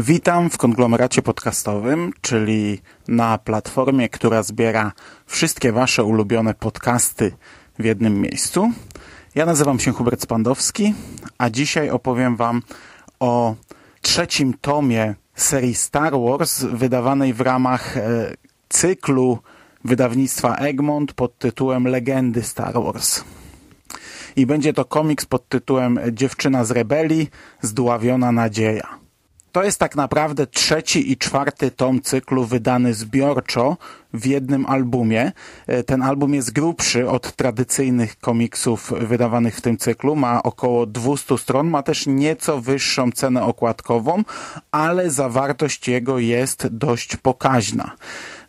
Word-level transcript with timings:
Witam 0.00 0.50
w 0.50 0.58
konglomeracie 0.58 1.22
podcastowym, 1.22 2.12
czyli 2.20 2.80
na 3.08 3.38
platformie, 3.38 4.08
która 4.08 4.42
zbiera 4.42 4.92
wszystkie 5.26 5.72
Wasze 5.72 6.04
ulubione 6.04 6.54
podcasty 6.54 7.32
w 7.78 7.84
jednym 7.84 8.20
miejscu. 8.20 8.72
Ja 9.34 9.46
nazywam 9.46 9.78
się 9.78 9.92
Hubert 9.92 10.22
Spandowski, 10.22 10.94
a 11.38 11.50
dzisiaj 11.50 11.90
opowiem 11.90 12.36
Wam 12.36 12.62
o 13.20 13.54
trzecim 14.02 14.54
tomie 14.60 15.14
serii 15.34 15.74
Star 15.74 16.12
Wars, 16.20 16.64
wydawanej 16.64 17.34
w 17.34 17.40
ramach 17.40 17.96
e, 17.96 18.34
cyklu 18.68 19.38
wydawnictwa 19.84 20.54
Egmont 20.56 21.12
pod 21.12 21.38
tytułem 21.38 21.88
Legendy 21.88 22.42
Star 22.42 22.74
Wars. 22.74 23.24
I 24.36 24.46
będzie 24.46 24.72
to 24.72 24.84
komiks 24.84 25.26
pod 25.26 25.48
tytułem 25.48 25.98
Dziewczyna 26.12 26.64
z 26.64 26.70
rebelii, 26.70 27.30
zdławiona 27.62 28.32
nadzieja. 28.32 29.07
To 29.58 29.64
jest 29.64 29.80
tak 29.80 29.96
naprawdę 29.96 30.46
trzeci 30.46 31.12
i 31.12 31.16
czwarty 31.16 31.70
tom 31.70 32.02
cyklu 32.02 32.44
wydany 32.44 32.94
zbiorczo 32.94 33.76
w 34.12 34.26
jednym 34.26 34.66
albumie. 34.66 35.32
E, 35.66 35.82
ten 35.82 36.02
album 36.02 36.34
jest 36.34 36.52
grubszy 36.52 37.08
od 37.10 37.32
tradycyjnych 37.32 38.18
komiksów 38.18 38.92
wydawanych 39.00 39.56
w 39.56 39.60
tym 39.60 39.76
cyklu. 39.76 40.16
Ma 40.16 40.42
około 40.42 40.86
200 40.86 41.38
stron, 41.38 41.68
ma 41.68 41.82
też 41.82 42.06
nieco 42.06 42.60
wyższą 42.60 43.12
cenę 43.12 43.42
okładkową, 43.44 44.22
ale 44.70 45.10
zawartość 45.10 45.88
jego 45.88 46.18
jest 46.18 46.66
dość 46.66 47.16
pokaźna. 47.16 47.92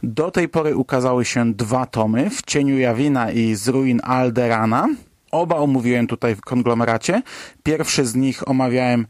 Do 0.03 0.31
tej 0.31 0.49
pory 0.49 0.75
ukazały 0.75 1.25
się 1.25 1.53
dwa 1.53 1.85
tomy, 1.85 2.29
W 2.29 2.41
cieniu 2.41 2.77
Jawina 2.77 3.31
i 3.31 3.55
Z 3.55 3.67
ruin 3.67 4.01
Alderana. 4.03 4.87
Oba 5.31 5.55
omówiłem 5.55 6.07
tutaj 6.07 6.35
w 6.35 6.41
konglomeracie. 6.41 7.21
Pierwszy 7.63 8.05
z 8.05 8.15
nich 8.15 8.47
omawiałem 8.47 9.07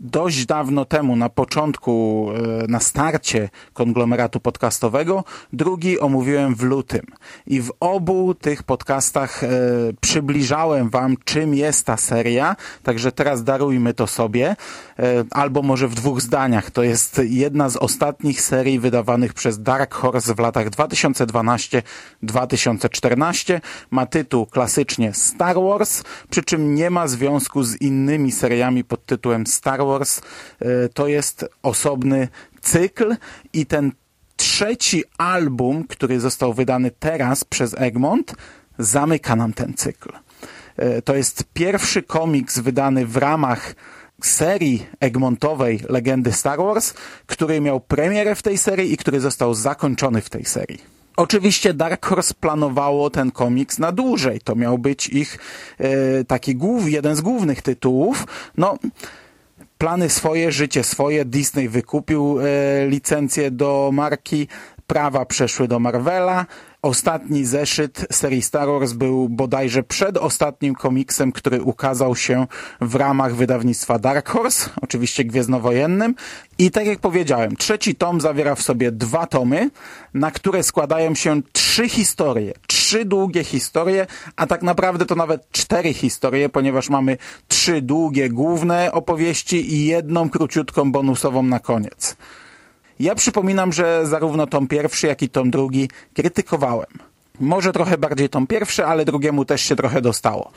dość 0.00 0.46
dawno 0.46 0.84
temu, 0.84 1.16
na 1.16 1.28
początku, 1.28 2.26
e, 2.62 2.66
na 2.68 2.80
starcie 2.80 3.48
konglomeratu 3.72 4.40
podcastowego. 4.40 5.24
Drugi 5.52 6.00
omówiłem 6.00 6.54
w 6.54 6.62
lutym. 6.62 7.06
I 7.46 7.60
w 7.60 7.72
obu 7.80 8.34
tych 8.34 8.62
podcastach 8.62 9.44
e, 9.44 9.48
przybliżałem 10.00 10.90
Wam, 10.90 11.16
czym 11.24 11.54
jest 11.54 11.86
ta 11.86 11.96
seria. 11.96 12.56
Także 12.82 13.12
teraz 13.12 13.44
darujmy 13.44 13.94
to 13.94 14.06
sobie. 14.06 14.56
E, 14.98 15.24
albo 15.30 15.62
może 15.62 15.88
w 15.88 15.94
dwóch 15.94 16.20
zdaniach. 16.20 16.70
To 16.70 16.82
jest 16.82 17.20
jedna 17.24 17.68
z 17.68 17.76
ostatnich 17.76 18.40
serii 18.40 18.78
wydawanych 18.78 19.34
przez 19.34 19.62
Dark 19.62 19.94
Horse 19.94 20.34
w 20.34 20.38
latach 20.38 20.70
2012-2014. 20.70 23.60
Ma 23.90 24.06
tytuł 24.06 24.46
klasycznie 24.46 25.14
Star 25.14 25.56
Wars, 25.56 26.02
przy 26.30 26.42
czym 26.42 26.74
nie 26.74 26.90
ma 26.90 27.08
związku 27.08 27.62
z 27.62 27.82
innymi 27.82 28.32
seriami 28.32 28.84
pod 28.84 29.06
tytułem 29.06 29.46
Star 29.46 29.78
Wars 29.78 29.89
Wars 29.90 30.20
e, 30.20 30.88
to 30.88 31.06
jest 31.06 31.46
osobny 31.62 32.28
cykl 32.60 33.16
i 33.52 33.66
ten 33.66 33.92
trzeci 34.36 35.04
album, 35.18 35.84
który 35.84 36.20
został 36.20 36.54
wydany 36.54 36.90
teraz 36.90 37.44
przez 37.44 37.74
Egmont, 37.78 38.34
zamyka 38.78 39.36
nam 39.36 39.52
ten 39.52 39.74
cykl. 39.74 40.12
E, 40.76 41.02
to 41.02 41.14
jest 41.14 41.44
pierwszy 41.54 42.02
komiks 42.02 42.58
wydany 42.58 43.06
w 43.06 43.16
ramach 43.16 43.74
serii 44.22 44.86
Egmontowej 45.00 45.80
Legendy 45.88 46.32
Star 46.32 46.58
Wars, 46.58 46.94
który 47.26 47.60
miał 47.60 47.80
premierę 47.80 48.34
w 48.34 48.42
tej 48.42 48.58
serii 48.58 48.92
i 48.92 48.96
który 48.96 49.20
został 49.20 49.54
zakończony 49.54 50.20
w 50.20 50.30
tej 50.30 50.44
serii. 50.44 51.00
Oczywiście 51.16 51.74
Dark 51.74 52.06
Horse 52.06 52.34
planowało 52.34 53.10
ten 53.10 53.30
komiks 53.30 53.78
na 53.78 53.92
dłużej. 53.92 54.40
To 54.40 54.54
miał 54.56 54.78
być 54.78 55.08
ich 55.08 55.38
e, 55.78 56.24
taki 56.24 56.56
głów, 56.56 56.90
jeden 56.90 57.16
z 57.16 57.20
głównych 57.20 57.62
tytułów. 57.62 58.26
No, 58.56 58.78
plany 59.80 60.08
swoje, 60.08 60.52
życie 60.52 60.84
swoje. 60.84 61.24
Disney 61.24 61.68
wykupił 61.68 62.38
e, 62.40 62.44
licencję 62.88 63.50
do 63.50 63.90
marki, 63.92 64.48
prawa 64.90 65.24
przeszły 65.24 65.68
do 65.68 65.78
Marvela. 65.78 66.46
Ostatni 66.82 67.44
zeszyt 67.44 68.06
serii 68.12 68.42
Star 68.42 68.68
Wars 68.68 68.92
był 68.92 69.28
bodajże 69.28 69.82
przed 69.82 70.16
ostatnim 70.16 70.74
komiksem, 70.74 71.32
który 71.32 71.62
ukazał 71.62 72.16
się 72.16 72.46
w 72.80 72.94
ramach 72.94 73.34
wydawnictwa 73.34 73.98
Dark 73.98 74.28
Horse, 74.28 74.70
oczywiście 74.82 75.24
gwiezdnowojennym. 75.24 76.14
I 76.58 76.70
tak 76.70 76.86
jak 76.86 76.98
powiedziałem, 76.98 77.56
trzeci 77.56 77.94
tom 77.94 78.20
zawiera 78.20 78.54
w 78.54 78.62
sobie 78.62 78.92
dwa 78.92 79.26
tomy, 79.26 79.70
na 80.14 80.30
które 80.30 80.62
składają 80.62 81.14
się 81.14 81.42
trzy 81.52 81.88
historie. 81.88 82.52
Trzy 82.66 83.04
długie 83.04 83.44
historie, 83.44 84.06
a 84.36 84.46
tak 84.46 84.62
naprawdę 84.62 85.06
to 85.06 85.14
nawet 85.14 85.50
cztery 85.52 85.94
historie, 85.94 86.48
ponieważ 86.48 86.88
mamy 86.88 87.16
trzy 87.48 87.82
długie 87.82 88.28
główne 88.28 88.92
opowieści 88.92 89.74
i 89.74 89.86
jedną 89.86 90.30
króciutką 90.30 90.92
bonusową 90.92 91.42
na 91.42 91.58
koniec. 91.58 92.16
Ja 93.00 93.14
przypominam, 93.14 93.72
że 93.72 94.06
zarówno 94.06 94.46
tom 94.46 94.66
pierwszy, 94.66 95.06
jak 95.06 95.22
i 95.22 95.28
tom 95.28 95.50
drugi 95.50 95.88
krytykowałem. 96.14 96.86
Może 97.40 97.72
trochę 97.72 97.98
bardziej 97.98 98.28
tom 98.28 98.46
pierwszy, 98.46 98.86
ale 98.86 99.04
drugiemu 99.04 99.44
też 99.44 99.62
się 99.62 99.76
trochę 99.76 100.00
dostało. 100.00 100.50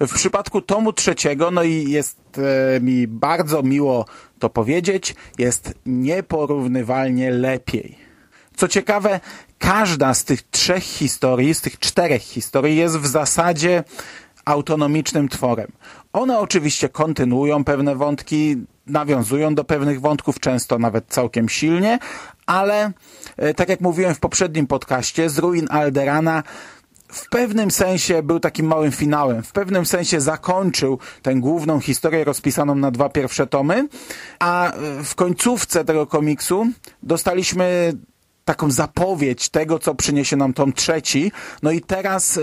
W 0.00 0.14
przypadku 0.14 0.62
tomu 0.62 0.92
trzeciego, 0.92 1.50
no 1.50 1.62
i 1.62 1.90
jest 1.90 2.18
e, 2.38 2.80
mi 2.80 3.06
bardzo 3.06 3.62
miło 3.62 4.04
to 4.38 4.50
powiedzieć, 4.50 5.14
jest 5.38 5.74
nieporównywalnie 5.86 7.30
lepiej. 7.30 7.98
Co 8.56 8.68
ciekawe, 8.68 9.20
każda 9.58 10.14
z 10.14 10.24
tych 10.24 10.42
trzech 10.42 10.82
historii, 10.82 11.54
z 11.54 11.60
tych 11.60 11.78
czterech 11.78 12.22
historii 12.22 12.76
jest 12.76 12.96
w 12.96 13.06
zasadzie 13.06 13.84
autonomicznym 14.44 15.28
tworem. 15.28 15.72
One 16.12 16.38
oczywiście 16.38 16.88
kontynuują 16.88 17.64
pewne 17.64 17.96
wątki, 17.96 18.56
nawiązują 18.86 19.54
do 19.54 19.64
pewnych 19.64 20.00
wątków, 20.00 20.40
często 20.40 20.78
nawet 20.78 21.04
całkiem 21.08 21.48
silnie, 21.48 21.98
ale 22.46 22.92
e, 23.36 23.54
tak 23.54 23.68
jak 23.68 23.80
mówiłem 23.80 24.14
w 24.14 24.20
poprzednim 24.20 24.66
podcaście, 24.66 25.30
z 25.30 25.38
ruin 25.38 25.66
Alderana 25.70 26.42
w 27.08 27.28
pewnym 27.28 27.70
sensie 27.70 28.22
był 28.22 28.40
takim 28.40 28.66
małym 28.66 28.92
finałem. 28.92 29.42
W 29.42 29.52
pewnym 29.52 29.86
sensie 29.86 30.20
zakończył 30.20 30.98
tę 31.22 31.34
główną 31.34 31.80
historię 31.80 32.24
rozpisaną 32.24 32.74
na 32.74 32.90
dwa 32.90 33.08
pierwsze 33.08 33.46
tomy, 33.46 33.88
a 34.38 34.72
e, 34.72 35.04
w 35.04 35.14
końcówce 35.14 35.84
tego 35.84 36.06
komiksu 36.06 36.66
dostaliśmy 37.02 37.92
taką 38.46 38.70
zapowiedź 38.70 39.48
tego, 39.48 39.78
co 39.78 39.94
przyniesie 39.94 40.36
nam 40.36 40.52
tom 40.52 40.72
trzeci. 40.72 41.32
No 41.62 41.70
i 41.70 41.80
teraz 41.80 42.36
y, 42.36 42.42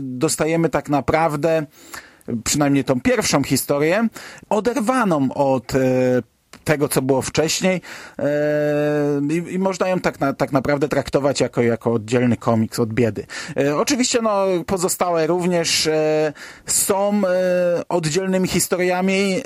dostajemy 0.00 0.68
tak 0.68 0.88
naprawdę 0.88 1.66
przynajmniej 2.44 2.84
tą 2.84 3.00
pierwszą 3.00 3.42
historię, 3.42 4.08
oderwaną 4.50 5.28
od 5.34 5.74
e, 5.74 5.78
tego, 6.64 6.88
co 6.88 7.02
było 7.02 7.22
wcześniej 7.22 7.80
e, 8.18 8.24
i, 9.50 9.58
można 9.58 9.88
ją 9.88 10.00
tak, 10.00 10.20
na, 10.20 10.32
tak 10.32 10.52
naprawdę 10.52 10.88
traktować 10.88 11.40
jako, 11.40 11.62
jako 11.62 11.92
oddzielny 11.92 12.36
komiks 12.36 12.78
od 12.78 12.92
biedy. 12.92 13.26
E, 13.56 13.76
oczywiście 13.76 14.22
no, 14.22 14.44
pozostałe 14.66 15.26
również 15.26 15.88
są 16.66 17.22
oddzielnymi 17.88 18.48
historiami, 18.48 19.42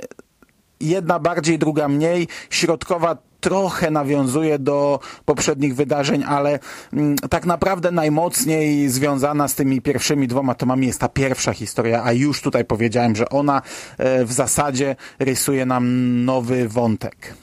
jedna 0.81 1.19
bardziej, 1.19 1.59
druga 1.59 1.89
mniej. 1.89 2.29
Środkowa 2.51 3.28
trochę 3.41 3.91
nawiązuje 3.91 4.59
do 4.59 5.01
poprzednich 5.25 5.75
wydarzeń, 5.75 6.25
ale 6.29 6.59
mm, 6.93 7.17
tak 7.17 7.47
naprawdę 7.47 7.91
najmocniej 7.91 8.89
związana 8.89 9.49
z 9.49 9.55
tymi 9.55 9.81
pierwszymi 9.83 10.29
dwoma 10.29 10.55
tomami 10.55 10.87
jest 10.87 11.01
ta 11.01 11.09
pierwsza 11.09 11.53
historia, 11.53 12.05
a 12.05 12.13
już 12.13 12.43
tutaj 12.43 12.65
powiedziałem, 12.65 13.17
że 13.17 13.29
ona 13.29 13.63
e, 13.99 14.25
w 14.25 14.33
zasadzie 14.33 14.97
rysuje 15.19 15.67
nam 15.67 15.85
nowy 16.25 16.69
wątek. 16.69 17.35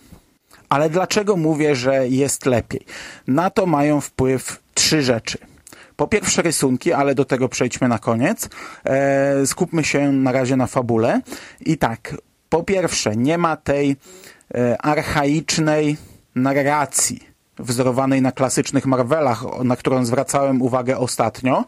Ale 0.69 0.89
dlaczego 0.89 1.35
mówię, 1.35 1.75
że 1.75 2.07
jest 2.07 2.45
lepiej? 2.45 2.85
Na 3.27 3.49
to 3.49 3.65
mają 3.65 4.01
wpływ 4.01 4.59
trzy 4.73 5.03
rzeczy. 5.03 5.37
Po 5.95 6.07
pierwsze 6.07 6.41
rysunki, 6.41 6.93
ale 6.93 7.15
do 7.15 7.25
tego 7.25 7.49
przejdźmy 7.49 7.87
na 7.87 7.99
koniec. 7.99 8.49
E, 8.85 9.45
skupmy 9.45 9.83
się 9.83 10.11
na 10.11 10.31
razie 10.31 10.55
na 10.55 10.67
fabule. 10.67 11.21
I 11.65 11.77
tak, 11.77 12.15
po 12.49 12.63
pierwsze, 12.63 13.15
nie 13.15 13.37
ma 13.37 13.57
tej 13.57 13.95
archaicznej 14.79 15.97
narracji 16.35 17.19
wzorowanej 17.59 18.21
na 18.21 18.31
klasycznych 18.31 18.85
Marvelach, 18.85 19.43
na 19.63 19.75
którą 19.75 20.05
zwracałem 20.05 20.61
uwagę 20.61 20.97
ostatnio. 20.97 21.65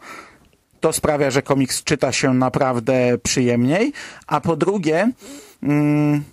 To 0.80 0.92
sprawia, 0.92 1.30
że 1.30 1.42
komiks 1.42 1.84
czyta 1.84 2.12
się 2.12 2.34
naprawdę 2.34 3.18
przyjemniej. 3.22 3.92
A 4.26 4.40
po 4.40 4.56
drugie, 4.56 5.12
mm, 5.62 6.24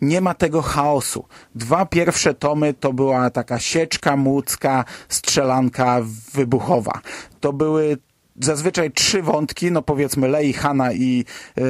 nie 0.00 0.20
ma 0.20 0.34
tego 0.34 0.62
chaosu. 0.62 1.24
Dwa 1.54 1.86
pierwsze 1.86 2.34
tomy 2.34 2.74
to 2.74 2.92
była 2.92 3.30
taka 3.30 3.58
sieczka 3.58 4.16
młódzka, 4.16 4.84
strzelanka 5.08 6.00
wybuchowa. 6.32 7.00
To 7.40 7.52
były 7.52 7.98
zazwyczaj 8.40 8.90
trzy 8.90 9.22
wątki, 9.22 9.72
no 9.72 9.82
powiedzmy 9.82 10.28
Lei, 10.28 10.52
Hanna 10.52 10.92
i 10.92 11.24
yy, 11.56 11.64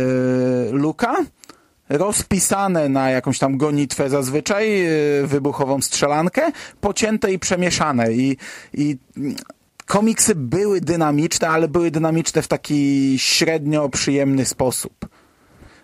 Luka, 0.73 1.17
rozpisane 1.91 2.89
na 2.89 3.11
jakąś 3.11 3.39
tam 3.39 3.57
gonitwę 3.57 4.11
zazwyczaj, 4.11 4.79
yy, 4.79 5.27
wybuchową 5.27 5.83
strzelankę, 5.83 6.53
pocięte 6.81 7.33
i 7.33 7.39
przemieszane 7.39 8.13
i, 8.13 8.37
i 8.75 8.97
komiksy 9.87 10.35
były 10.35 10.81
dynamiczne, 10.81 11.49
ale 11.49 11.69
były 11.69 11.91
dynamiczne 11.91 12.43
w 12.43 12.49
taki 12.49 13.15
średnio 13.19 13.89
przyjemny 13.89 14.45
sposób. 14.45 15.09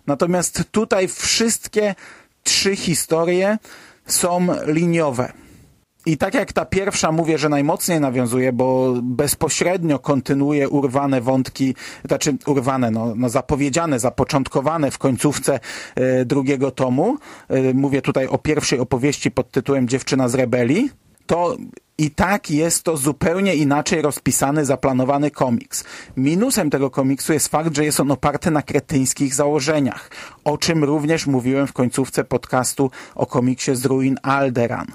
Natomiast 0.06 0.64
tutaj 0.70 1.08
wszystkie 1.08 1.94
trzy 2.42 2.76
historie 2.76 3.58
są 4.06 4.46
liniowe. 4.66 5.32
I 6.06 6.16
tak 6.16 6.34
jak 6.34 6.52
ta 6.52 6.64
pierwsza 6.64 7.12
mówię, 7.12 7.38
że 7.38 7.48
najmocniej 7.48 8.00
nawiązuje, 8.00 8.52
bo 8.52 8.94
bezpośrednio 9.02 9.98
kontynuuje 9.98 10.68
urwane 10.68 11.20
wątki, 11.20 11.74
znaczy 12.08 12.36
urwane, 12.46 12.90
no, 12.90 13.12
no 13.16 13.28
zapowiedziane, 13.28 13.98
zapoczątkowane 13.98 14.90
w 14.90 14.98
końcówce 14.98 15.60
e, 15.94 16.24
drugiego 16.24 16.70
tomu. 16.70 17.16
E, 17.48 17.74
mówię 17.74 18.02
tutaj 18.02 18.26
o 18.26 18.38
pierwszej 18.38 18.78
opowieści 18.78 19.30
pod 19.30 19.50
tytułem 19.50 19.88
Dziewczyna 19.88 20.28
z 20.28 20.34
rebelii. 20.34 20.90
To 21.26 21.56
i 21.98 22.10
tak 22.10 22.50
jest 22.50 22.82
to 22.82 22.96
zupełnie 22.96 23.54
inaczej 23.54 24.02
rozpisany, 24.02 24.64
zaplanowany 24.64 25.30
komiks. 25.30 25.84
Minusem 26.16 26.70
tego 26.70 26.90
komiksu 26.90 27.32
jest 27.32 27.48
fakt, 27.48 27.76
że 27.76 27.84
jest 27.84 28.00
on 28.00 28.10
oparty 28.10 28.50
na 28.50 28.62
kretyńskich 28.62 29.34
założeniach, 29.34 30.10
o 30.44 30.58
czym 30.58 30.84
również 30.84 31.26
mówiłem 31.26 31.66
w 31.66 31.72
końcówce 31.72 32.24
podcastu 32.24 32.90
o 33.14 33.26
komiksie 33.26 33.76
z 33.76 33.84
ruin 33.84 34.16
Alderan. 34.22 34.86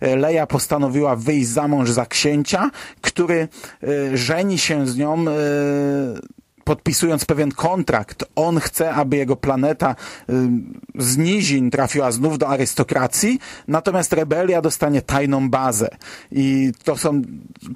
Leia 0.00 0.46
postanowiła 0.46 1.16
wyjść 1.16 1.48
za 1.48 1.68
mąż 1.68 1.90
za 1.90 2.06
księcia, 2.06 2.70
który 3.00 3.48
y, 3.84 4.16
żeni 4.16 4.58
się 4.58 4.86
z 4.86 4.96
nią 4.96 5.24
y, 5.28 6.39
podpisując 6.70 7.24
pewien 7.24 7.52
kontrakt, 7.52 8.24
on 8.36 8.60
chce, 8.60 8.94
aby 8.94 9.16
jego 9.16 9.36
planeta 9.36 9.96
y, 10.30 10.34
z 10.98 11.16
nizin 11.16 11.70
trafiła 11.70 12.12
znów 12.12 12.38
do 12.38 12.48
arystokracji, 12.48 13.40
natomiast 13.68 14.12
rebelia 14.12 14.62
dostanie 14.62 15.02
tajną 15.02 15.50
bazę. 15.50 15.88
I 16.32 16.72
to 16.84 16.96
są 16.96 17.22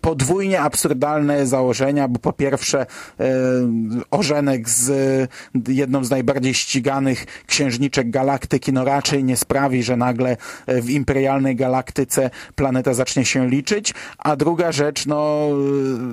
podwójnie 0.00 0.60
absurdalne 0.60 1.46
założenia, 1.46 2.08
bo 2.08 2.18
po 2.18 2.32
pierwsze 2.32 2.86
y, 3.20 3.24
Ożenek 4.10 4.68
z 4.68 4.90
jedną 5.68 6.04
z 6.04 6.10
najbardziej 6.10 6.54
ściganych 6.54 7.26
księżniczek 7.46 8.10
galaktyki 8.10 8.72
no 8.72 8.84
raczej 8.84 9.24
nie 9.24 9.36
sprawi, 9.36 9.82
że 9.82 9.96
nagle 9.96 10.36
w 10.68 10.90
imperialnej 10.90 11.56
galaktyce 11.56 12.30
planeta 12.54 12.94
zacznie 12.94 13.24
się 13.24 13.48
liczyć, 13.48 13.94
a 14.18 14.36
druga 14.36 14.72
rzecz, 14.72 15.06
no 15.06 15.48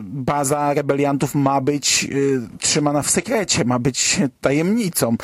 baza 0.04 0.74
rebeliantów 0.74 1.36
ma 1.36 1.62
być 1.62 2.07
trzymana 2.71 3.01
w 3.01 3.09
sekrecie, 3.09 3.65
ma 3.65 3.79
być 3.79 4.19
tajemnicą, 4.41 5.15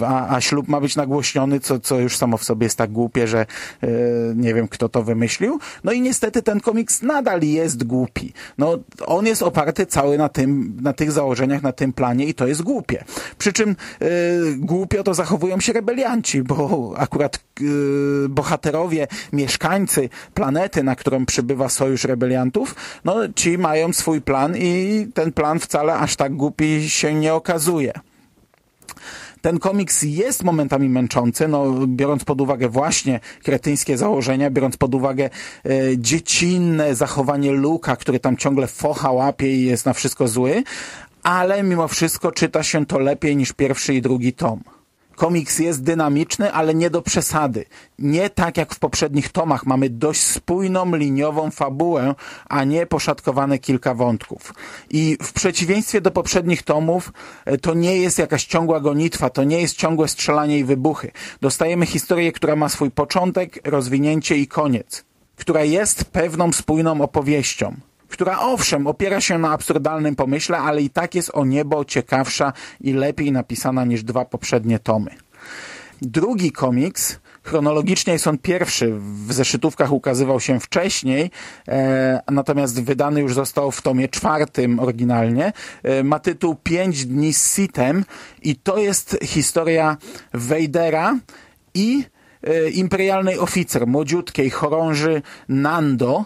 a, 0.00 0.36
a 0.36 0.40
ślub 0.40 0.68
ma 0.68 0.80
być 0.80 0.96
nagłośniony, 0.96 1.60
co, 1.60 1.80
co 1.80 2.00
już 2.00 2.16
samo 2.16 2.36
w 2.36 2.44
sobie 2.44 2.66
jest 2.66 2.78
tak 2.78 2.92
głupie, 2.92 3.26
że 3.26 3.40
e, 3.40 3.88
nie 4.34 4.54
wiem, 4.54 4.68
kto 4.68 4.88
to 4.88 5.02
wymyślił. 5.02 5.58
No 5.84 5.92
i 5.92 6.00
niestety 6.00 6.42
ten 6.42 6.60
komiks 6.60 7.02
nadal 7.02 7.42
jest 7.42 7.84
głupi. 7.84 8.32
No, 8.58 8.78
on 9.06 9.26
jest 9.26 9.42
oparty 9.42 9.86
cały 9.86 10.18
na 10.18 10.28
tym, 10.28 10.76
na 10.80 10.92
tych 10.92 11.12
założeniach, 11.12 11.62
na 11.62 11.72
tym 11.72 11.92
planie 11.92 12.24
i 12.24 12.34
to 12.34 12.46
jest 12.46 12.62
głupie. 12.62 13.04
Przy 13.38 13.52
czym 13.52 13.70
e, 13.70 14.06
głupio 14.56 15.02
to 15.02 15.14
zachowują 15.14 15.60
się 15.60 15.72
rebelianci, 15.72 16.42
bo 16.42 16.94
akurat 16.96 17.36
e, 17.36 17.62
bohaterowie, 18.28 19.06
mieszkańcy 19.32 20.08
planety, 20.34 20.82
na 20.82 20.96
którą 20.96 21.26
przybywa 21.26 21.68
Sojusz 21.68 22.04
Rebeliantów, 22.04 22.74
no 23.04 23.14
ci 23.34 23.58
mają 23.58 23.92
swój 23.92 24.20
plan 24.20 24.56
i 24.56 25.06
ten 25.14 25.32
plan 25.32 25.58
wcale 25.58 25.94
aż 25.94 26.16
tak 26.16 26.36
głupi 26.36 26.67
się 26.88 27.14
nie 27.14 27.34
okazuje. 27.34 27.92
Ten 29.40 29.58
komiks 29.58 30.02
jest 30.02 30.44
momentami 30.44 30.88
męczący, 30.88 31.48
no, 31.48 31.86
biorąc 31.86 32.24
pod 32.24 32.40
uwagę 32.40 32.68
właśnie 32.68 33.20
kretyńskie 33.42 33.98
założenia, 33.98 34.50
biorąc 34.50 34.76
pod 34.76 34.94
uwagę 34.94 35.24
e, 35.24 35.70
dziecinne 35.98 36.94
zachowanie 36.94 37.52
Luka, 37.52 37.96
który 37.96 38.20
tam 38.20 38.36
ciągle 38.36 38.66
focha 38.66 39.12
łapie 39.12 39.56
i 39.56 39.64
jest 39.64 39.86
na 39.86 39.92
wszystko 39.92 40.28
zły, 40.28 40.62
ale 41.22 41.62
mimo 41.62 41.88
wszystko 41.88 42.32
czyta 42.32 42.62
się 42.62 42.86
to 42.86 42.98
lepiej 42.98 43.36
niż 43.36 43.52
pierwszy 43.52 43.94
i 43.94 44.02
drugi 44.02 44.32
tom. 44.32 44.60
Komiks 45.18 45.58
jest 45.58 45.82
dynamiczny, 45.82 46.52
ale 46.52 46.74
nie 46.74 46.90
do 46.90 47.02
przesady. 47.02 47.64
Nie 47.98 48.30
tak 48.30 48.56
jak 48.56 48.74
w 48.74 48.78
poprzednich 48.78 49.28
tomach 49.28 49.66
mamy 49.66 49.90
dość 49.90 50.20
spójną, 50.20 50.96
liniową 50.96 51.50
fabułę, 51.50 52.14
a 52.48 52.64
nie 52.64 52.86
poszatkowane 52.86 53.58
kilka 53.58 53.94
wątków. 53.94 54.54
I 54.90 55.18
w 55.22 55.32
przeciwieństwie 55.32 56.00
do 56.00 56.10
poprzednich 56.10 56.62
tomów, 56.62 57.12
e, 57.44 57.58
to 57.58 57.74
nie 57.74 57.96
jest 57.96 58.18
jakaś 58.18 58.44
ciągła 58.44 58.80
gonitwa, 58.80 59.30
to 59.30 59.44
nie 59.44 59.60
jest 59.60 59.76
ciągłe 59.76 60.08
strzelanie 60.08 60.58
i 60.58 60.64
wybuchy. 60.64 61.10
Dostajemy 61.40 61.86
historię, 61.86 62.32
która 62.32 62.56
ma 62.56 62.68
swój 62.68 62.90
początek, 62.90 63.60
rozwinięcie 63.64 64.36
i 64.36 64.46
koniec. 64.46 65.04
Która 65.36 65.64
jest 65.64 66.04
pewną 66.04 66.52
spójną 66.52 67.00
opowieścią 67.00 67.76
która 68.08 68.40
owszem 68.40 68.86
opiera 68.86 69.20
się 69.20 69.38
na 69.38 69.52
absurdalnym 69.52 70.16
pomyśle, 70.16 70.58
ale 70.58 70.82
i 70.82 70.90
tak 70.90 71.14
jest 71.14 71.30
o 71.34 71.44
niebo 71.44 71.84
ciekawsza 71.84 72.52
i 72.80 72.92
lepiej 72.92 73.32
napisana 73.32 73.84
niż 73.84 74.02
dwa 74.02 74.24
poprzednie 74.24 74.78
tomy. 74.78 75.10
Drugi 76.02 76.52
komiks, 76.52 77.18
chronologicznie 77.42 78.12
jest 78.12 78.26
on 78.26 78.38
pierwszy, 78.38 78.94
w 79.26 79.32
zeszytówkach 79.32 79.92
ukazywał 79.92 80.40
się 80.40 80.60
wcześniej, 80.60 81.30
e, 81.68 82.20
natomiast 82.30 82.82
wydany 82.82 83.20
już 83.20 83.34
został 83.34 83.70
w 83.70 83.82
tomie 83.82 84.08
czwartym 84.08 84.80
oryginalnie. 84.80 85.52
E, 85.82 86.04
ma 86.04 86.18
tytuł 86.18 86.54
Pięć 86.62 87.06
dni 87.06 87.34
z 87.34 87.54
Sitem 87.54 88.04
i 88.42 88.56
to 88.56 88.78
jest 88.78 89.18
historia 89.22 89.96
Wejdera 90.32 91.18
i 91.74 92.04
e, 92.42 92.70
imperialnej 92.70 93.38
oficer, 93.38 93.86
młodziutkiej 93.86 94.50
chorąży 94.50 95.22
Nando, 95.48 96.24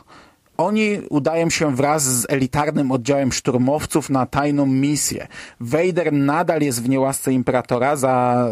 oni 0.56 1.00
udają 1.10 1.50
się 1.50 1.76
wraz 1.76 2.02
z 2.02 2.26
elitarnym 2.28 2.92
oddziałem 2.92 3.32
szturmowców 3.32 4.10
na 4.10 4.26
tajną 4.26 4.66
misję. 4.66 5.26
Vader 5.60 6.12
nadal 6.12 6.60
jest 6.60 6.82
w 6.82 6.88
niełasce 6.88 7.32
Imperatora 7.32 7.96
za, 7.96 8.48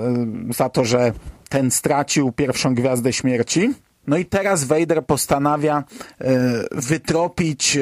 za 0.50 0.68
to, 0.68 0.84
że 0.84 1.12
ten 1.48 1.70
stracił 1.70 2.32
pierwszą 2.32 2.74
gwiazdę 2.74 3.12
śmierci. 3.12 3.74
No 4.10 4.18
i 4.18 4.24
teraz 4.24 4.64
Vader 4.64 5.06
postanawia 5.06 5.84
e, 6.20 6.64
wytropić 6.72 7.76
e, 7.76 7.80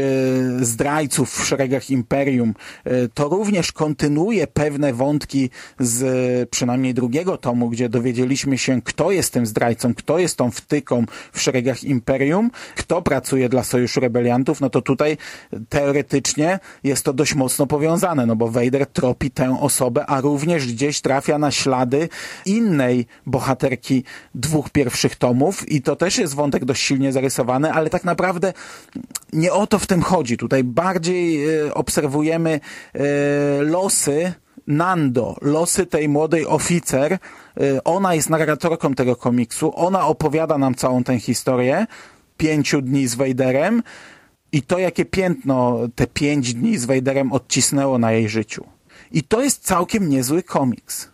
zdrajców 0.65 1.31
w 1.31 1.47
szeregach 1.47 1.91
Imperium. 1.91 2.55
E, 2.85 3.09
to 3.09 3.29
również 3.29 3.73
kontynuuje 3.73 4.47
pewne 4.47 4.93
wątki 4.93 5.51
z 5.81 6.51
przynajmniej 6.51 6.95
drugiego 6.95 7.37
tomu, 7.37 7.69
gdzie 7.69 7.89
dowiedzieliśmy 7.89 8.59
się, 8.59 8.83
kto 8.83 9.11
jest 9.11 9.33
tym 9.33 9.47
zdrajcą, 9.47 9.95
kto 9.95 10.19
jest 10.19 10.37
tą 10.37 10.51
wtyką 10.51 11.05
w 11.33 11.41
szeregach 11.41 11.85
Imperium, 11.85 12.51
kto 12.77 13.03
pracuje 13.03 13.49
dla 13.49 13.63
Sojuszu 13.63 14.01
Rebeliantów. 14.01 14.61
No 14.61 14.71
to 14.71 14.83
tutaj 14.83 15.17
teoretycznie 15.69 16.59
jest 16.85 17.05
to 17.05 17.13
dość 17.13 17.35
mocno 17.35 17.67
powiązane, 17.67 18.27
no 18.27 18.37
bo 18.37 18.49
Vader 18.49 18.87
tropi 18.87 19.31
tę 19.31 19.61
osobę, 19.61 20.07
a 20.07 20.21
również 20.21 20.67
gdzieś 20.67 21.01
trafia 21.01 21.39
na 21.39 21.51
ślady 21.51 22.09
innej 22.47 23.07
bohaterki 23.27 24.05
dwóch 24.35 24.71
pierwszych 24.71 25.17
tomów 25.17 25.69
i 25.69 25.83
to 25.83 25.97
też 25.97 26.18
jest 26.19 26.35
wątek 26.35 26.65
dość 26.65 26.83
silnie 26.83 27.13
zarysowany, 27.13 27.73
ale 27.73 27.91
tak 27.91 28.05
naprawdę 28.05 28.53
nie 29.33 29.53
o 29.53 29.67
to 29.67 29.79
w 29.79 29.87
tym 29.87 30.03
chodzi. 30.03 30.37
Tutaj 30.37 30.65
bardziej 30.65 31.57
e, 31.67 31.75
obserwujemy 31.75 32.61
e, 32.95 33.01
losy 33.63 34.33
Nando, 34.67 35.37
losy 35.43 35.87
tej 35.87 36.09
młodej 36.09 36.47
oficer. 36.47 37.13
E, 37.13 37.19
ona 37.85 38.15
jest 38.15 38.31
narratorką 38.31 38.95
tego 38.95 39.17
komiksu, 39.17 39.73
ona 39.77 40.07
opowiada 40.07 40.59
nam 40.59 40.75
całą 40.75 41.05
tę 41.05 41.19
historię 41.19 41.87
pięciu 42.37 42.83
dni 42.83 43.07
z 43.07 43.15
Vaderem 43.15 43.83
i 44.53 44.63
to, 44.63 44.79
jakie 44.79 45.05
piętno 45.05 45.79
te 45.95 46.07
pięć 46.07 46.55
dni 46.55 46.79
z 46.79 46.85
Vaderem 46.85 47.33
odcisnęło 47.33 47.99
na 47.99 48.13
jej 48.13 48.29
życiu. 48.29 48.65
I 49.13 49.23
to 49.23 49.43
jest 49.43 49.65
całkiem 49.65 50.09
niezły 50.09 50.43
komiks. 50.43 51.09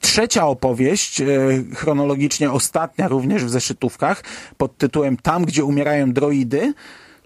Trzecia 0.00 0.46
opowieść, 0.46 1.20
e, 1.20 1.26
chronologicznie 1.74 2.50
ostatnia 2.50 3.08
również 3.08 3.44
w 3.44 3.50
zeszytówkach, 3.50 4.24
pod 4.56 4.78
tytułem 4.78 5.16
Tam, 5.16 5.44
gdzie 5.44 5.64
umierają 5.64 6.12
droidy, 6.12 6.74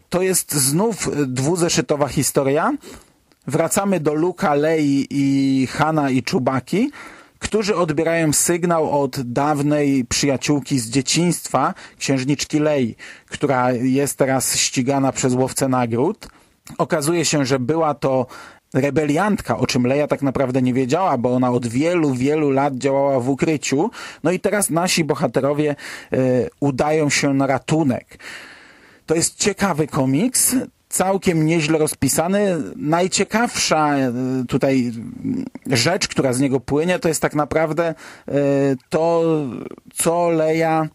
to 0.09 0.23
jest 0.23 0.55
znów 0.55 1.11
dwuzeszytowa 1.27 2.09
historia. 2.09 2.73
Wracamy 3.47 4.01
do 4.01 4.15
Luka, 4.15 4.55
Lei 4.55 5.07
i 5.11 5.67
Hana 5.67 6.11
i 6.11 6.23
Czubaki, 6.23 6.91
którzy 7.39 7.77
odbierają 7.77 8.33
sygnał 8.33 9.03
od 9.03 9.21
dawnej 9.21 10.05
przyjaciółki 10.05 10.79
z 10.79 10.91
dzieciństwa, 10.91 11.75
księżniczki 11.99 12.59
Lei, 12.59 12.97
która 13.27 13.73
jest 13.73 14.19
teraz 14.19 14.57
ścigana 14.57 15.13
przez 15.13 15.35
łowcę 15.35 15.69
nagród. 15.69 16.29
Okazuje 16.79 17.25
się, 17.25 17.47
że 17.47 17.59
była 17.59 17.95
to 17.95 18.27
rebeliantka, 18.75 19.59
o 19.59 19.67
czym 19.67 19.87
Leia 19.87 20.07
tak 20.07 20.23
naprawdę 20.23 20.63
nie 20.63 20.75
wiedziała, 20.75 21.19
bo 21.19 21.35
ona 21.35 21.51
od 21.51 21.67
wielu, 21.67 22.15
wielu 22.15 22.51
lat 22.51 22.75
działała 22.75 23.21
w 23.21 23.29
ukryciu. 23.29 23.91
No 24.23 24.31
i 24.31 24.41
teraz 24.41 24.71
nasi 24.71 25.05
bohaterowie 25.05 25.77
e, 26.13 26.17
udają 26.61 27.11
się 27.11 27.35
na 27.35 27.47
ratunek. 27.47 28.19
To 29.07 29.15
jest 29.15 29.39
ciekawy 29.39 29.87
komiks, 29.87 30.57
całkiem 30.89 31.47
nieźle 31.47 31.79
rozpisany. 31.79 32.57
Najciekawsza 32.77 33.97
e, 33.97 34.13
tutaj 34.49 34.93
rzecz, 35.67 36.09
która 36.09 36.33
z 36.33 36.41
niego 36.41 36.61
płynie, 36.61 36.99
to 36.99 37.09
jest 37.09 37.23
tak 37.23 37.35
naprawdę 37.35 37.85
e, 37.89 37.95
to, 38.89 39.23
co 39.95 40.31
Leia 40.31 40.89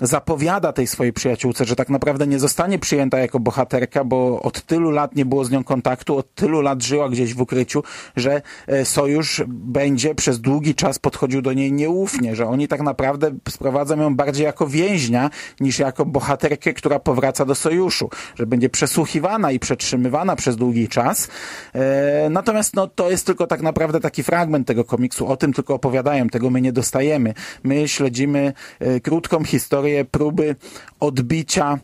zapowiada 0.00 0.72
tej 0.72 0.86
swojej 0.86 1.12
przyjaciółce, 1.12 1.64
że 1.64 1.76
tak 1.76 1.88
naprawdę 1.88 2.26
nie 2.26 2.38
zostanie 2.38 2.78
przyjęta 2.78 3.18
jako 3.18 3.40
bohaterka, 3.40 4.04
bo 4.04 4.42
od 4.42 4.62
tylu 4.62 4.90
lat 4.90 5.16
nie 5.16 5.24
było 5.24 5.44
z 5.44 5.50
nią 5.50 5.64
kontaktu, 5.64 6.16
od 6.16 6.34
tylu 6.34 6.60
lat 6.60 6.82
żyła 6.82 7.08
gdzieś 7.08 7.34
w 7.34 7.40
ukryciu, 7.40 7.82
że 8.16 8.42
e, 8.66 8.84
sojusz 8.84 9.42
będzie 9.48 10.14
przez 10.14 10.40
długi 10.40 10.74
czas 10.74 10.98
podchodził 10.98 11.42
do 11.42 11.52
niej 11.52 11.72
nieufnie, 11.72 12.36
że 12.36 12.46
oni 12.46 12.68
tak 12.68 12.80
naprawdę 12.80 13.30
sprowadzą 13.48 14.00
ją 14.00 14.16
bardziej 14.16 14.44
jako 14.44 14.66
więźnia 14.66 15.30
niż 15.60 15.78
jako 15.78 16.06
bohaterkę, 16.06 16.72
która 16.72 16.98
powraca 16.98 17.44
do 17.44 17.54
sojuszu, 17.54 18.10
że 18.34 18.46
będzie 18.46 18.68
przesłuchiwana 18.68 19.52
i 19.52 19.58
przetrzymywana 19.58 20.36
przez 20.36 20.56
długi 20.56 20.88
czas. 20.88 21.28
E, 21.74 22.30
natomiast 22.30 22.76
no, 22.76 22.86
to 22.86 23.10
jest 23.10 23.26
tylko 23.26 23.46
tak 23.46 23.62
naprawdę 23.62 24.00
taki 24.00 24.22
fragment 24.22 24.66
tego 24.66 24.84
komiksu, 24.84 25.26
o 25.26 25.36
tym 25.36 25.52
tylko 25.52 25.74
opowiadają, 25.74 26.28
tego 26.28 26.50
my 26.50 26.60
nie 26.60 26.72
dostajemy. 26.72 27.34
My 27.64 27.88
śledzimy 27.88 28.52
e, 28.80 29.00
krótką 29.00 29.44
historię 29.44 29.89
swoje 29.90 30.04
próby 30.04 30.56
odbicia 31.00 31.78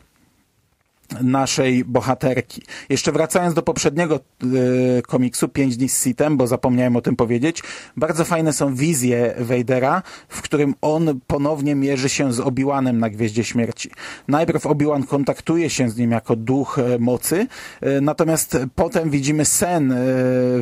naszej 1.21 1.85
bohaterki. 1.85 2.61
Jeszcze 2.89 3.11
wracając 3.11 3.53
do 3.53 3.61
poprzedniego 3.61 4.19
y, 4.43 5.01
komiksu, 5.07 5.47
5 5.47 5.77
dni 5.77 5.89
z 5.89 6.03
Sitem, 6.03 6.37
bo 6.37 6.47
zapomniałem 6.47 6.95
o 6.95 7.01
tym 7.01 7.15
powiedzieć, 7.15 7.63
bardzo 7.97 8.25
fajne 8.25 8.53
są 8.53 8.75
wizje 8.75 9.35
Vadera, 9.39 10.03
w 10.29 10.41
którym 10.41 10.75
on 10.81 11.19
ponownie 11.27 11.75
mierzy 11.75 12.09
się 12.09 12.33
z 12.33 12.39
Obi-Wanem 12.39 12.93
na 12.99 13.09
Gwieździe 13.09 13.43
Śmierci. 13.43 13.89
Najpierw 14.27 14.65
Obi-Wan 14.65 15.05
kontaktuje 15.05 15.69
się 15.69 15.89
z 15.89 15.97
nim 15.97 16.11
jako 16.11 16.35
duch 16.35 16.77
y, 16.77 16.99
mocy, 16.99 17.47
y, 17.83 18.01
natomiast 18.01 18.57
potem 18.75 19.09
widzimy 19.09 19.45
sen 19.45 19.93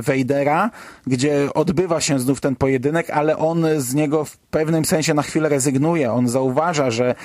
Vadera, 0.02 0.72
gdzie 1.08 1.54
odbywa 1.54 2.02
się 2.02 2.20
znów 2.20 2.42
ten 2.42 2.56
pojedynek, 2.56 3.10
ale 3.10 3.38
on 3.38 3.66
z 3.78 3.94
niego 3.94 4.25
w 4.25 4.38
pewnym 4.38 4.86
sensie 4.86 5.14
na 5.14 5.22
chwilę 5.22 5.50
rezygnuje. 5.50 6.12
On 6.12 6.28
zauważa, 6.28 6.92
że 6.92 7.16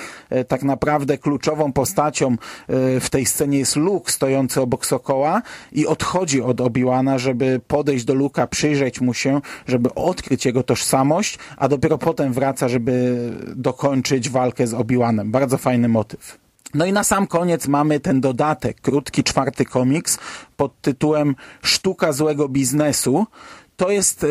tak 0.47 0.63
naprawdę 0.63 1.17
kluczową 1.17 1.73
postacią 1.73 2.35
w 3.01 3.09
tej 3.11 3.25
scenie 3.25 3.57
jest 3.59 3.75
Luke 3.75 4.11
stojący 4.11 4.61
obok 4.61 4.85
Sokoła 4.85 5.41
i 5.71 5.87
odchodzi 5.87 6.41
od 6.41 6.61
Obi-Wana, 6.61 7.19
żeby 7.19 7.61
podejść 7.67 8.05
do 8.05 8.13
Luka, 8.13 8.47
przyjrzeć 8.47 9.01
mu 9.01 9.13
się, 9.13 9.41
żeby 9.67 9.93
odkryć 9.93 10.45
jego 10.45 10.63
tożsamość, 10.63 11.39
a 11.57 11.67
dopiero 11.67 11.97
potem 11.97 12.33
wraca, 12.33 12.69
żeby 12.69 13.17
dokończyć 13.55 14.29
walkę 14.29 14.67
z 14.67 14.73
Obi-Wanem. 14.73 15.31
Bardzo 15.31 15.57
fajny 15.57 15.87
motyw. 15.87 16.37
No 16.73 16.85
i 16.85 16.93
na 16.93 17.03
sam 17.03 17.27
koniec 17.27 17.67
mamy 17.67 17.99
ten 17.99 18.21
dodatek, 18.21 18.81
krótki 18.81 19.23
czwarty 19.23 19.65
komiks 19.65 20.17
pod 20.57 20.81
tytułem 20.81 21.35
Sztuka 21.61 22.13
złego 22.13 22.49
biznesu. 22.49 23.27
To 23.75 23.91
jest 23.91 24.23
e, 24.23 24.27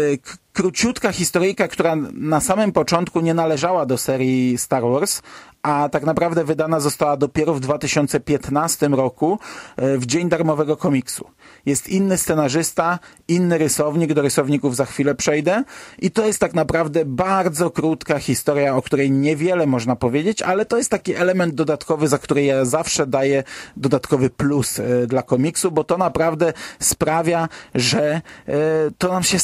króciutka 0.52 1.12
historyjka, 1.12 1.68
która 1.68 1.96
na 2.12 2.40
samym 2.40 2.72
początku 2.72 3.20
nie 3.20 3.34
należała 3.34 3.86
do 3.86 3.98
serii 3.98 4.58
Star 4.58 4.82
Wars, 4.82 5.22
a 5.62 5.88
tak 5.88 6.04
naprawdę 6.04 6.44
wydana 6.44 6.80
została 6.80 7.16
dopiero 7.16 7.54
w 7.54 7.60
2015 7.60 8.88
roku 8.88 9.38
e, 9.76 9.98
w 9.98 10.06
dzień 10.06 10.28
darmowego 10.28 10.76
komiksu. 10.76 11.30
Jest 11.66 11.88
inny 11.88 12.18
scenarzysta, 12.18 12.98
inny 13.28 13.58
rysownik, 13.58 14.12
do 14.12 14.22
rysowników 14.22 14.76
za 14.76 14.84
chwilę 14.84 15.14
przejdę 15.14 15.64
i 15.98 16.10
to 16.10 16.26
jest 16.26 16.38
tak 16.38 16.54
naprawdę 16.54 17.04
bardzo 17.04 17.70
krótka 17.70 18.18
historia, 18.18 18.76
o 18.76 18.82
której 18.82 19.10
niewiele 19.10 19.66
można 19.66 19.96
powiedzieć, 19.96 20.42
ale 20.42 20.66
to 20.66 20.76
jest 20.76 20.90
taki 20.90 21.14
element 21.14 21.54
dodatkowy, 21.54 22.08
za 22.08 22.18
który 22.18 22.44
ja 22.44 22.64
zawsze 22.64 23.06
daję 23.06 23.44
dodatkowy 23.76 24.30
plus 24.30 24.78
e, 24.78 25.06
dla 25.06 25.22
komiksu, 25.22 25.70
bo 25.70 25.84
to 25.84 25.98
naprawdę 25.98 26.52
sprawia, 26.78 27.48
że 27.74 28.14
e, 28.14 28.22
to 28.98 29.08
nam 29.08 29.22
się 29.22 29.38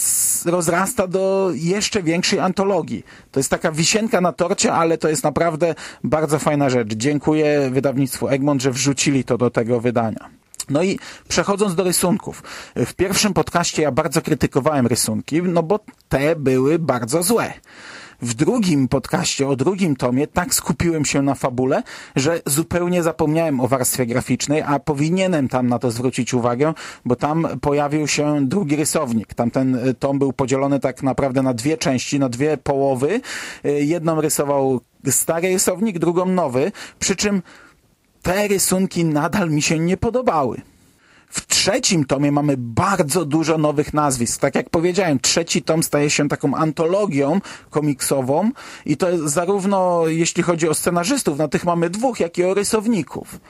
rozrasta 0.46 1.06
do 1.06 1.50
jeszcze 1.54 2.02
większej 2.02 2.40
antologii. 2.40 3.04
To 3.36 3.40
jest 3.40 3.50
taka 3.50 3.72
wisienka 3.72 4.20
na 4.20 4.32
torcie, 4.32 4.72
ale 4.72 4.98
to 4.98 5.08
jest 5.08 5.24
naprawdę 5.24 5.74
bardzo 6.04 6.38
fajna 6.38 6.70
rzecz. 6.70 6.94
Dziękuję 6.94 7.70
wydawnictwu 7.70 8.28
Egmont, 8.28 8.62
że 8.62 8.70
wrzucili 8.70 9.24
to 9.24 9.38
do 9.38 9.50
tego 9.50 9.80
wydania. 9.80 10.28
No 10.70 10.82
i 10.82 10.98
przechodząc 11.28 11.74
do 11.74 11.84
rysunków. 11.84 12.42
W 12.76 12.94
pierwszym 12.94 13.34
podcaście 13.34 13.82
ja 13.82 13.90
bardzo 13.90 14.22
krytykowałem 14.22 14.86
rysunki, 14.86 15.42
no 15.42 15.62
bo 15.62 15.80
te 16.08 16.36
były 16.36 16.78
bardzo 16.78 17.22
złe. 17.22 17.52
W 18.22 18.34
drugim 18.34 18.88
podcaście, 18.88 19.48
o 19.48 19.56
drugim 19.56 19.96
tomie, 19.96 20.26
tak 20.26 20.54
skupiłem 20.54 21.04
się 21.04 21.22
na 21.22 21.34
fabule, 21.34 21.82
że 22.16 22.40
zupełnie 22.46 23.02
zapomniałem 23.02 23.60
o 23.60 23.68
warstwie 23.68 24.06
graficznej, 24.06 24.62
a 24.62 24.78
powinienem 24.78 25.48
tam 25.48 25.66
na 25.66 25.78
to 25.78 25.90
zwrócić 25.90 26.34
uwagę, 26.34 26.74
bo 27.04 27.16
tam 27.16 27.46
pojawił 27.60 28.08
się 28.08 28.46
drugi 28.46 28.76
rysownik. 28.76 29.34
Tamten 29.34 29.78
tom 29.98 30.18
był 30.18 30.32
podzielony 30.32 30.80
tak 30.80 31.02
naprawdę 31.02 31.42
na 31.42 31.54
dwie 31.54 31.78
części, 31.78 32.18
na 32.18 32.28
dwie 32.28 32.56
połowy. 32.56 33.20
Jedną 33.64 34.20
rysował 34.20 34.80
stary 35.10 35.48
rysownik, 35.48 35.98
drugą 35.98 36.26
nowy, 36.26 36.72
przy 36.98 37.16
czym 37.16 37.42
te 38.22 38.48
rysunki 38.48 39.04
nadal 39.04 39.50
mi 39.50 39.62
się 39.62 39.78
nie 39.78 39.96
podobały. 39.96 40.60
W 41.28 41.46
trzecim 41.46 42.04
tomie 42.04 42.32
mamy 42.32 42.54
bardzo 42.58 43.24
dużo 43.24 43.58
nowych 43.58 43.94
nazwisk. 43.94 44.40
Tak 44.40 44.54
jak 44.54 44.70
powiedziałem, 44.70 45.20
trzeci 45.20 45.62
tom 45.62 45.82
staje 45.82 46.10
się 46.10 46.28
taką 46.28 46.54
antologią 46.54 47.40
komiksową 47.70 48.50
i 48.86 48.96
to 48.96 49.28
zarówno 49.28 50.02
jeśli 50.06 50.42
chodzi 50.42 50.68
o 50.68 50.74
scenarzystów, 50.74 51.38
no 51.38 51.48
tych 51.48 51.64
mamy 51.64 51.90
dwóch, 51.90 52.20
jak 52.20 52.38
i 52.38 52.44
o 52.44 52.54
rysowników. 52.54 53.40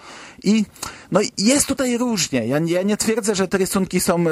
I 0.45 0.65
no 1.13 1.21
jest 1.39 1.67
tutaj 1.67 1.99
różnie. 1.99 2.47
Ja, 2.47 2.59
ja 2.67 2.83
nie 2.83 2.97
twierdzę, 2.97 3.35
że 3.35 3.49
te 3.49 3.59
rysunki 3.59 4.01
są, 4.01 4.21
e, 4.21 4.31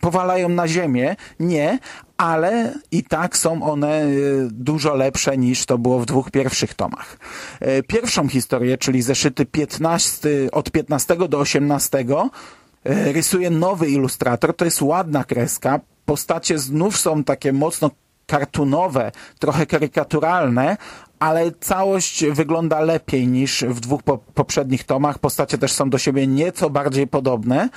powalają 0.00 0.48
na 0.48 0.68
ziemię. 0.68 1.16
Nie, 1.40 1.78
ale 2.16 2.74
i 2.90 3.04
tak 3.04 3.36
są 3.36 3.62
one 3.62 4.02
e, 4.02 4.08
dużo 4.50 4.94
lepsze 4.94 5.36
niż 5.36 5.66
to 5.66 5.78
było 5.78 5.98
w 5.98 6.06
dwóch 6.06 6.30
pierwszych 6.30 6.74
tomach. 6.74 7.18
E, 7.60 7.82
pierwszą 7.82 8.28
historię, 8.28 8.78
czyli 8.78 9.02
zeszyty 9.02 9.46
15, 9.46 10.28
od 10.52 10.70
15 10.70 11.16
do 11.28 11.38
18 11.38 11.98
E, 11.98 12.04
rysuje 12.84 13.50
nowy 13.50 13.90
ilustrator. 13.90 14.56
To 14.56 14.64
jest 14.64 14.82
ładna 14.82 15.24
kreska. 15.24 15.80
Postacie 16.04 16.58
znów 16.58 16.96
są 16.96 17.24
takie 17.24 17.52
mocno 17.52 17.90
kartunowe, 18.26 19.12
trochę 19.38 19.66
karykaturalne, 19.66 20.76
ale 21.22 21.52
całość 21.60 22.24
wygląda 22.26 22.80
lepiej 22.80 23.26
niż 23.28 23.64
w 23.68 23.80
dwóch 23.80 24.02
po 24.02 24.18
poprzednich 24.18 24.84
tomach. 24.84 25.18
Postacie 25.18 25.58
też 25.58 25.72
są 25.72 25.90
do 25.90 25.98
siebie 25.98 26.26
nieco 26.26 26.70
bardziej 26.70 27.06
podobne. 27.06 27.68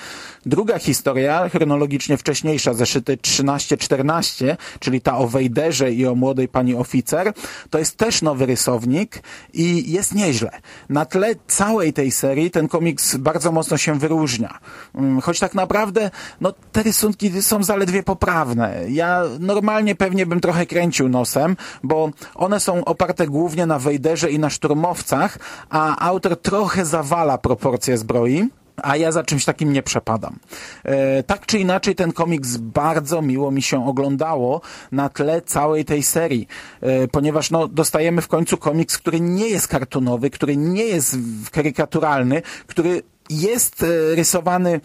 Druga 0.46 0.80
historia, 0.80 1.50
chronologicznie 1.50 2.18
wcześniejsza, 2.18 2.74
zeszyty 2.74 3.18
13-14, 3.18 4.58
czyli 4.80 5.02
ta 5.02 5.18
o 5.18 5.28
Wejderze 5.28 5.92
i 5.92 6.08
o 6.08 6.16
młodej 6.16 6.48
pani 6.48 6.76
oficer, 6.76 7.34
to 7.70 7.80
jest 7.80 7.98
też 7.98 8.22
nowy 8.22 8.46
rysownik 8.46 9.24
i 9.54 9.92
jest 9.92 10.16
nieźle. 10.16 10.52
Na 10.90 11.06
tle 11.06 11.36
całej 11.48 11.94
tej 11.94 12.12
serii 12.12 12.52
ten 12.52 12.68
komiks 12.68 13.16
bardzo 13.16 13.52
mocno 13.52 13.78
się 13.78 14.00
wyróżnia. 14.00 14.60
Mm, 14.96 15.22
choć 15.22 15.40
tak 15.40 15.54
naprawdę, 15.54 16.12
no, 16.42 16.54
te 16.72 16.84
rysunki 16.84 17.42
są 17.42 17.64
zaledwie 17.64 18.04
poprawne. 18.04 18.82
Ja 18.90 19.24
normalnie 19.40 19.96
pewnie 19.96 20.26
bym 20.26 20.40
trochę 20.40 20.66
kręcił 20.66 21.10
nosem, 21.10 21.56
bo 21.84 22.12
one 22.36 22.60
są 22.60 22.86
oparte 22.86 23.28
głównie 23.36 23.66
na 23.66 23.80
Wejderze 23.80 24.32
i 24.32 24.40
na 24.40 24.50
szturmowcach, 24.50 25.38
a 25.70 26.08
autor 26.10 26.42
trochę 26.42 26.86
zawala 26.86 27.38
proporcje 27.38 27.98
zbroi. 27.98 28.50
A 28.84 28.98
ja 28.98 29.12
za 29.12 29.24
czymś 29.24 29.46
takim 29.46 29.74
nie 29.74 29.84
przepadam. 29.84 30.40
E, 30.84 31.24
tak 31.24 31.46
czy 31.46 31.60
inaczej, 31.60 31.96
ten 31.96 32.12
komiks 32.12 32.58
bardzo 32.58 33.22
miło 33.22 33.52
mi 33.52 33.62
się 33.62 33.88
oglądało 33.88 34.62
na 34.92 35.10
tle 35.10 35.42
całej 35.42 35.86
tej 35.86 36.04
serii, 36.04 36.48
e, 36.82 37.08
ponieważ 37.08 37.52
no, 37.52 37.68
dostajemy 37.68 38.22
w 38.22 38.28
końcu 38.28 38.58
komiks, 38.58 38.98
który 38.98 39.20
nie 39.20 39.48
jest 39.48 39.68
kartunowy, 39.68 40.30
który 40.30 40.58
nie 40.58 40.86
jest 40.86 41.18
karykaturalny, 41.52 42.42
który 42.68 43.02
jest 43.30 43.84
e, 43.84 44.16
rysowany. 44.16 44.82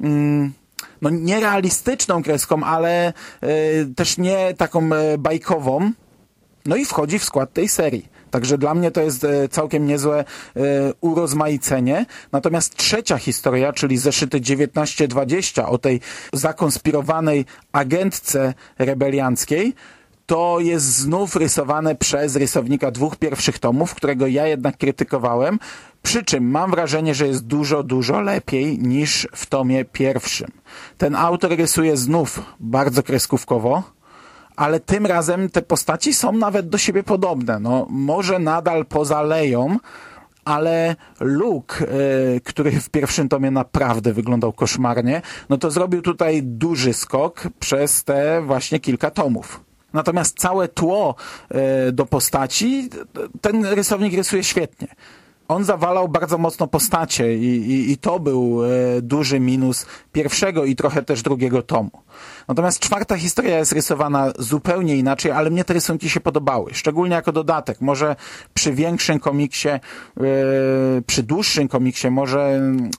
Mm, 0.00 0.52
no, 1.02 1.10
nierealistyczną 1.10 2.22
kreską, 2.22 2.64
ale 2.64 3.12
też 3.96 4.18
nie 4.18 4.54
taką 4.54 4.90
bajkową, 5.18 5.92
no 6.66 6.76
i 6.76 6.84
wchodzi 6.84 7.18
w 7.18 7.24
skład 7.24 7.52
tej 7.52 7.68
serii. 7.68 8.18
Także 8.30 8.58
dla 8.58 8.74
mnie 8.74 8.90
to 8.90 9.00
jest 9.00 9.24
e, 9.24 9.48
całkiem 9.48 9.86
niezłe 9.86 10.18
e, 10.20 10.24
urozmaicenie. 11.00 12.06
Natomiast 12.32 12.76
trzecia 12.76 13.18
historia, 13.18 13.72
czyli 13.72 13.98
zeszyty 13.98 14.40
19-20 14.40 15.64
o 15.68 15.78
tej 15.78 16.00
zakonspirowanej 16.32 17.44
agentce 17.72 18.54
rebelianckiej, 18.78 19.74
to 20.26 20.60
jest 20.60 20.86
znów 20.86 21.36
rysowane 21.36 21.94
przez 21.94 22.36
rysownika 22.36 22.90
dwóch 22.90 23.16
pierwszych 23.16 23.58
tomów, 23.58 23.94
którego 23.94 24.26
ja 24.26 24.46
jednak 24.46 24.76
krytykowałem. 24.76 25.58
Przy 26.02 26.24
czym 26.24 26.50
mam 26.50 26.70
wrażenie, 26.70 27.14
że 27.14 27.26
jest 27.26 27.46
dużo, 27.46 27.82
dużo 27.82 28.20
lepiej 28.20 28.78
niż 28.78 29.28
w 29.34 29.46
tomie 29.46 29.84
pierwszym. 29.84 30.48
Ten 30.98 31.16
autor 31.16 31.56
rysuje 31.56 31.96
znów 31.96 32.40
bardzo 32.60 33.02
kreskówkowo, 33.02 33.82
ale 34.58 34.80
tym 34.80 35.06
razem 35.06 35.50
te 35.50 35.62
postaci 35.62 36.14
są 36.14 36.32
nawet 36.32 36.68
do 36.68 36.78
siebie 36.78 37.02
podobne. 37.02 37.60
No, 37.60 37.86
może 37.90 38.38
nadal 38.38 38.86
poza 38.86 39.22
Leją, 39.22 39.76
ale 40.44 40.96
Luke, 41.20 41.86
y, 42.36 42.40
który 42.44 42.70
w 42.70 42.90
pierwszym 42.90 43.28
tomie 43.28 43.50
naprawdę 43.50 44.12
wyglądał 44.12 44.52
koszmarnie, 44.52 45.22
no 45.48 45.58
to 45.58 45.70
zrobił 45.70 46.02
tutaj 46.02 46.42
duży 46.42 46.92
skok 46.92 47.42
przez 47.60 48.04
te 48.04 48.42
właśnie 48.42 48.80
kilka 48.80 49.10
tomów. 49.10 49.60
Natomiast 49.92 50.38
całe 50.38 50.68
tło 50.68 51.14
y, 51.88 51.92
do 51.92 52.06
postaci 52.06 52.90
ten 53.40 53.64
rysownik 53.64 54.14
rysuje 54.14 54.44
świetnie 54.44 54.88
on 55.48 55.64
zawalał 55.64 56.08
bardzo 56.08 56.38
mocno 56.38 56.66
postacie 56.66 57.34
i, 57.36 57.44
i, 57.44 57.92
i 57.92 57.96
to 57.96 58.20
był 58.20 58.64
e, 58.64 58.68
duży 59.02 59.40
minus 59.40 59.86
pierwszego 60.12 60.64
i 60.64 60.76
trochę 60.76 61.02
też 61.02 61.22
drugiego 61.22 61.62
tomu. 61.62 61.90
Natomiast 62.48 62.78
czwarta 62.78 63.16
historia 63.16 63.58
jest 63.58 63.72
rysowana 63.72 64.32
zupełnie 64.38 64.96
inaczej, 64.96 65.32
ale 65.32 65.50
mnie 65.50 65.64
te 65.64 65.74
rysunki 65.74 66.10
się 66.10 66.20
podobały, 66.20 66.74
szczególnie 66.74 67.14
jako 67.14 67.32
dodatek. 67.32 67.80
Może 67.80 68.16
przy 68.54 68.72
większym 68.72 69.20
komiksie, 69.20 69.68
e, 69.68 69.80
przy 71.06 71.22
dłuższym 71.22 71.68
komiksie 71.68 72.10
może 72.10 72.40
mm, 72.40 72.90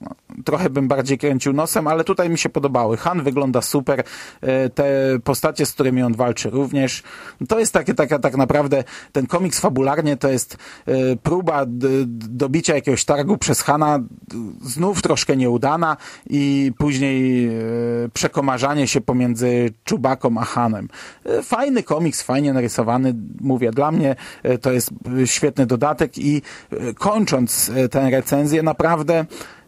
trochę 0.46 0.70
bym 0.70 0.88
bardziej 0.88 1.18
kręcił 1.18 1.54
nosem, 1.54 1.88
ale 1.88 2.04
tutaj 2.04 2.30
mi 2.30 2.38
się 2.38 2.50
podobały. 2.50 2.98
Han 2.98 3.24
wygląda 3.24 3.62
super, 3.62 4.04
e, 4.42 4.70
te 4.70 4.86
postacie, 5.24 5.66
z 5.66 5.74
którymi 5.74 6.04
on 6.04 6.14
walczy 6.14 6.50
również. 6.50 7.04
To 7.48 7.60
jest 7.60 7.74
takie, 7.74 7.94
taka 7.94 8.20
tak 8.20 8.38
naprawdę, 8.38 8.84
ten 9.12 9.28
komiks 9.28 9.60
fabularnie 9.60 10.18
to 10.18 10.30
jest 10.30 10.58
e, 10.88 10.92
dobicia 12.40 12.76
jakiegoś 12.76 13.06
targu 13.06 13.38
przez 13.38 13.62
Hana, 13.62 14.00
znów 14.62 15.02
troszkę 15.02 15.38
nieudana 15.38 15.98
i 16.30 16.72
później 16.78 17.48
e, 17.48 17.52
przekomarzanie 18.14 18.88
się 18.88 19.02
pomiędzy 19.02 19.74
Czubaką 19.84 20.38
a 20.38 20.46
Hanem. 20.46 20.88
Fajny 21.44 21.84
komiks, 21.84 22.22
fajnie 22.22 22.54
narysowany, 22.54 23.14
mówię, 23.42 23.72
dla 23.72 23.92
mnie 23.92 24.16
to 24.62 24.72
jest 24.72 24.90
świetny 25.26 25.66
dodatek 25.66 26.18
i 26.18 26.42
kończąc 26.96 27.72
tę 27.92 28.10
recenzję, 28.12 28.64
naprawdę 28.64 29.26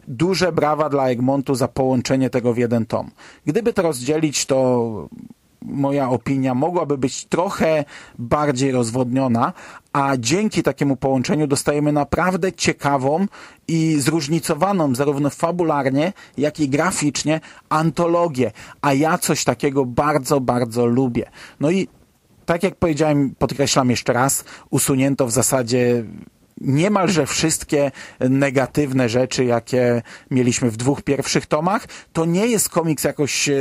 duże 0.07 0.51
brawa 0.51 0.89
dla 0.89 1.09
Egmontu 1.09 1.55
za 1.55 1.67
połączenie 1.67 2.29
tego 2.29 2.53
w 2.53 2.57
jeden 2.57 2.85
tom. 2.85 3.11
Gdyby 3.45 3.73
to 3.73 3.81
rozdzielić, 3.81 4.45
to 4.45 5.09
moja 5.65 6.09
opinia 6.09 6.55
mogłaby 6.55 6.97
być 6.97 7.25
trochę 7.25 7.85
bardziej 8.19 8.71
rozwodniona, 8.71 9.53
a 9.93 10.17
dzięki 10.17 10.63
takiemu 10.63 10.95
połączeniu 10.95 11.47
dostajemy 11.47 11.91
naprawdę 11.91 12.53
ciekawą 12.53 13.25
i 13.67 13.95
zróżnicowaną 13.99 14.95
zarówno 14.95 15.29
fabularnie, 15.29 16.13
jak 16.37 16.59
i 16.59 16.69
graficznie 16.69 17.39
antologię, 17.69 18.51
a 18.81 18.93
ja 18.93 19.17
coś 19.17 19.43
takiego 19.43 19.85
bardzo, 19.85 20.41
bardzo 20.41 20.85
lubię. 20.85 21.29
No 21.59 21.71
i 21.71 21.87
tak 22.45 22.63
jak 22.63 22.75
powiedziałem, 22.75 23.35
podkreślam 23.39 23.89
jeszcze 23.89 24.13
raz, 24.13 24.43
usunięto 24.69 25.27
w 25.27 25.31
zasadzie 25.31 26.03
niemalże 26.61 27.25
wszystkie 27.25 27.91
negatywne 28.19 29.09
rzeczy, 29.09 29.45
jakie 29.45 30.01
mieliśmy 30.31 30.71
w 30.71 30.77
dwóch 30.77 31.01
pierwszych 31.01 31.45
tomach. 31.45 31.87
To 32.13 32.25
nie 32.25 32.47
jest 32.47 32.69
komiks 32.69 33.03
jakoś 33.03 33.49
e, 33.49 33.53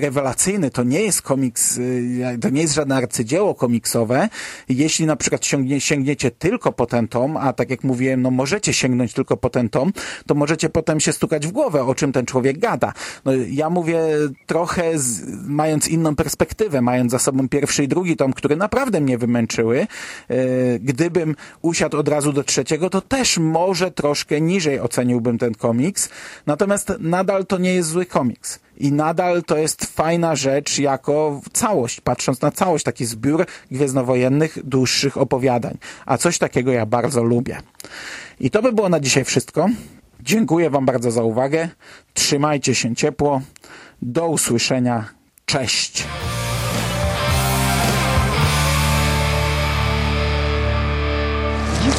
rewelacyjny, 0.00 0.70
to 0.70 0.82
nie 0.82 1.00
jest 1.00 1.22
komiks, 1.22 1.78
e, 2.22 2.38
to 2.38 2.48
nie 2.48 2.62
jest 2.62 2.74
żadne 2.74 2.96
arcydzieło 2.96 3.54
komiksowe. 3.54 4.28
Jeśli 4.68 5.06
na 5.06 5.16
przykład 5.16 5.46
sięgnie, 5.46 5.80
sięgniecie 5.80 6.30
tylko 6.30 6.72
po 6.72 6.86
ten 6.86 7.08
tom, 7.08 7.36
a 7.36 7.52
tak 7.52 7.70
jak 7.70 7.84
mówiłem, 7.84 8.22
no 8.22 8.30
możecie 8.30 8.72
sięgnąć 8.72 9.12
tylko 9.12 9.36
po 9.36 9.50
ten 9.50 9.68
tom, 9.68 9.92
to 10.26 10.34
możecie 10.34 10.68
potem 10.68 11.00
się 11.00 11.12
stukać 11.12 11.46
w 11.46 11.52
głowę, 11.52 11.84
o 11.84 11.94
czym 11.94 12.12
ten 12.12 12.26
człowiek 12.26 12.58
gada. 12.58 12.92
No, 13.24 13.32
ja 13.50 13.70
mówię 13.70 14.00
trochę 14.46 14.98
z, 14.98 15.22
mając 15.46 15.88
inną 15.88 16.16
perspektywę, 16.16 16.82
mając 16.82 17.12
za 17.12 17.18
sobą 17.18 17.48
pierwszy 17.48 17.84
i 17.84 17.88
drugi 17.88 18.16
tom, 18.16 18.32
które 18.32 18.56
naprawdę 18.56 19.00
mnie 19.00 19.18
wymęczyły. 19.18 19.86
E, 20.28 20.36
gdybym 20.78 21.36
usiadł 21.62 21.96
od 21.98 22.08
razu 22.08 22.32
do 22.32 22.43
trzeciego, 22.44 22.90
to 22.90 23.00
też 23.00 23.38
może 23.38 23.90
troszkę 23.90 24.40
niżej 24.40 24.80
oceniłbym 24.80 25.38
ten 25.38 25.54
komiks. 25.54 26.08
Natomiast 26.46 26.92
nadal 27.00 27.46
to 27.46 27.58
nie 27.58 27.74
jest 27.74 27.88
zły 27.88 28.06
komiks. 28.06 28.60
I 28.76 28.92
nadal 28.92 29.42
to 29.42 29.56
jest 29.56 29.84
fajna 29.84 30.36
rzecz 30.36 30.78
jako 30.78 31.40
całość, 31.52 32.00
patrząc 32.00 32.40
na 32.40 32.50
całość, 32.50 32.84
taki 32.84 33.04
zbiór 33.04 33.46
gwiezdnowojennych, 33.70 34.58
dłuższych 34.64 35.16
opowiadań. 35.16 35.78
A 36.06 36.18
coś 36.18 36.38
takiego 36.38 36.72
ja 36.72 36.86
bardzo 36.86 37.22
lubię. 37.22 37.58
I 38.40 38.50
to 38.50 38.62
by 38.62 38.72
było 38.72 38.88
na 38.88 39.00
dzisiaj 39.00 39.24
wszystko. 39.24 39.68
Dziękuję 40.20 40.70
Wam 40.70 40.86
bardzo 40.86 41.10
za 41.10 41.22
uwagę. 41.22 41.68
Trzymajcie 42.14 42.74
się 42.74 42.96
ciepło. 42.96 43.40
Do 44.02 44.28
usłyszenia. 44.28 45.08
Cześć. 45.46 46.04